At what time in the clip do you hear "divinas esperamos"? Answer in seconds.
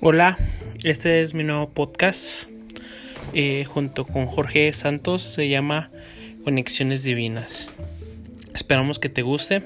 7.04-8.98